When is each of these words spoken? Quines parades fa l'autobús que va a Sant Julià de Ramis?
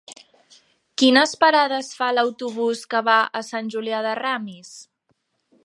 Quines 1.01 1.33
parades 1.43 1.91
fa 1.99 2.07
l'autobús 2.15 2.81
que 2.95 3.03
va 3.11 3.19
a 3.41 3.43
Sant 3.51 3.69
Julià 3.75 4.01
de 4.07 4.17
Ramis? 4.21 4.73